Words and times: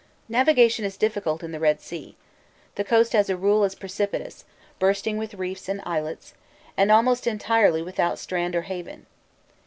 Navigation 0.27 0.83
is 0.83 0.97
difficult 0.97 1.43
in 1.43 1.51
the 1.51 1.59
Red 1.59 1.79
Sea. 1.79 2.15
The 2.73 2.83
coast 2.83 3.13
as 3.13 3.29
a 3.29 3.37
rule 3.37 3.63
is 3.63 3.75
precipitous, 3.75 4.45
bristling 4.79 5.17
with 5.17 5.35
reefs 5.35 5.69
and 5.69 5.79
islets, 5.85 6.33
and 6.75 6.91
almost 6.91 7.27
entirely 7.27 7.83
without 7.83 8.17
strand 8.17 8.55
or 8.55 8.63
haven. 8.63 9.05